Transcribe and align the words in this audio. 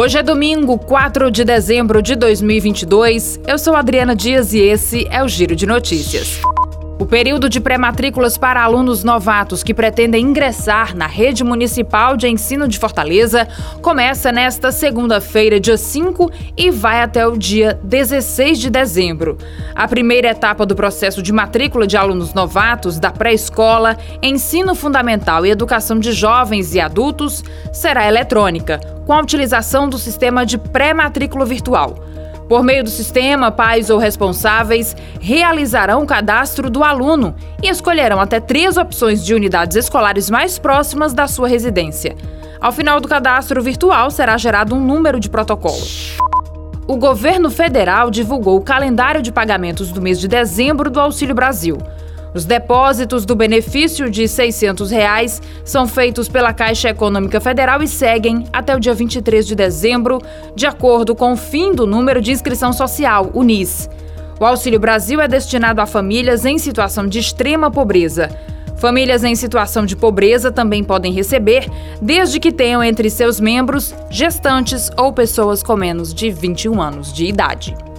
Hoje 0.00 0.16
é 0.16 0.22
domingo, 0.22 0.78
4 0.78 1.30
de 1.30 1.44
dezembro 1.44 2.00
de 2.00 2.16
2022. 2.16 3.38
Eu 3.46 3.58
sou 3.58 3.76
Adriana 3.76 4.16
Dias 4.16 4.54
e 4.54 4.58
esse 4.58 5.06
é 5.10 5.22
o 5.22 5.28
Giro 5.28 5.54
de 5.54 5.66
Notícias. 5.66 6.40
O 7.00 7.06
período 7.06 7.48
de 7.48 7.62
pré-matrículas 7.62 8.36
para 8.36 8.62
alunos 8.62 9.02
novatos 9.02 9.62
que 9.62 9.72
pretendem 9.72 10.22
ingressar 10.22 10.94
na 10.94 11.06
rede 11.06 11.42
municipal 11.42 12.14
de 12.14 12.28
ensino 12.28 12.68
de 12.68 12.78
Fortaleza 12.78 13.48
começa 13.80 14.30
nesta 14.30 14.70
segunda-feira, 14.70 15.58
dia 15.58 15.78
5, 15.78 16.30
e 16.54 16.70
vai 16.70 17.00
até 17.00 17.26
o 17.26 17.38
dia 17.38 17.80
16 17.82 18.58
de 18.58 18.68
dezembro. 18.68 19.38
A 19.74 19.88
primeira 19.88 20.28
etapa 20.28 20.66
do 20.66 20.76
processo 20.76 21.22
de 21.22 21.32
matrícula 21.32 21.86
de 21.86 21.96
alunos 21.96 22.34
novatos 22.34 22.98
da 22.98 23.10
pré-escola, 23.10 23.96
ensino 24.22 24.74
fundamental 24.74 25.46
e 25.46 25.50
educação 25.50 25.98
de 25.98 26.12
jovens 26.12 26.74
e 26.74 26.80
adultos 26.80 27.42
será 27.72 28.06
eletrônica, 28.06 28.78
com 29.06 29.14
a 29.14 29.20
utilização 29.22 29.88
do 29.88 29.96
sistema 29.96 30.44
de 30.44 30.58
pré-matrícula 30.58 31.46
virtual. 31.46 32.09
Por 32.50 32.64
meio 32.64 32.82
do 32.82 32.90
sistema, 32.90 33.52
pais 33.52 33.90
ou 33.90 33.98
responsáveis 34.00 34.96
realizarão 35.20 36.02
o 36.02 36.06
cadastro 36.06 36.68
do 36.68 36.82
aluno 36.82 37.32
e 37.62 37.68
escolherão 37.68 38.20
até 38.20 38.40
três 38.40 38.76
opções 38.76 39.24
de 39.24 39.32
unidades 39.32 39.76
escolares 39.76 40.28
mais 40.28 40.58
próximas 40.58 41.14
da 41.14 41.28
sua 41.28 41.46
residência. 41.46 42.16
Ao 42.60 42.72
final 42.72 42.98
do 42.98 43.06
cadastro 43.06 43.62
virtual, 43.62 44.10
será 44.10 44.36
gerado 44.36 44.74
um 44.74 44.80
número 44.80 45.20
de 45.20 45.30
protocolo. 45.30 45.80
O 46.88 46.96
governo 46.96 47.52
federal 47.52 48.10
divulgou 48.10 48.56
o 48.56 48.64
calendário 48.64 49.22
de 49.22 49.30
pagamentos 49.30 49.92
do 49.92 50.02
mês 50.02 50.18
de 50.18 50.26
dezembro 50.26 50.90
do 50.90 50.98
Auxílio 50.98 51.36
Brasil. 51.36 51.78
Os 52.32 52.44
depósitos 52.44 53.26
do 53.26 53.34
benefício 53.34 54.08
de 54.08 54.28
600 54.28 54.90
reais 54.90 55.42
são 55.64 55.86
feitos 55.88 56.28
pela 56.28 56.52
Caixa 56.52 56.90
Econômica 56.90 57.40
Federal 57.40 57.82
e 57.82 57.88
seguem 57.88 58.44
até 58.52 58.74
o 58.74 58.80
dia 58.80 58.94
23 58.94 59.44
de 59.46 59.54
dezembro, 59.56 60.20
de 60.54 60.66
acordo 60.66 61.14
com 61.14 61.32
o 61.32 61.36
fim 61.36 61.74
do 61.74 61.86
número 61.86 62.20
de 62.20 62.30
inscrição 62.30 62.72
social, 62.72 63.30
o 63.34 63.42
NIS. 63.42 63.90
O 64.38 64.44
Auxílio 64.46 64.78
Brasil 64.78 65.20
é 65.20 65.26
destinado 65.26 65.80
a 65.80 65.86
famílias 65.86 66.46
em 66.46 66.56
situação 66.56 67.06
de 67.06 67.18
extrema 67.18 67.70
pobreza. 67.70 68.30
Famílias 68.76 69.24
em 69.24 69.34
situação 69.34 69.84
de 69.84 69.94
pobreza 69.94 70.50
também 70.50 70.82
podem 70.82 71.12
receber, 71.12 71.68
desde 72.00 72.40
que 72.40 72.50
tenham 72.50 72.82
entre 72.82 73.10
seus 73.10 73.38
membros 73.38 73.94
gestantes 74.08 74.88
ou 74.96 75.12
pessoas 75.12 75.62
com 75.62 75.76
menos 75.76 76.14
de 76.14 76.30
21 76.30 76.80
anos 76.80 77.12
de 77.12 77.26
idade. 77.26 77.89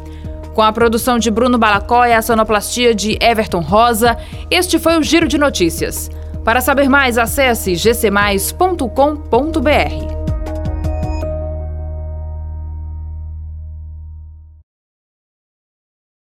Com 0.53 0.61
a 0.61 0.73
produção 0.73 1.17
de 1.17 1.31
Bruno 1.31 1.57
Balacó 1.57 2.05
e 2.05 2.13
a 2.13 2.21
sonoplastia 2.21 2.93
de 2.93 3.17
Everton 3.21 3.61
Rosa, 3.61 4.17
este 4.49 4.77
foi 4.77 4.97
o 4.97 5.03
Giro 5.03 5.27
de 5.27 5.37
Notícias. 5.37 6.09
Para 6.43 6.59
saber 6.59 6.89
mais, 6.89 7.17
acesse 7.17 7.75
gcmais.com.br. 7.75 10.10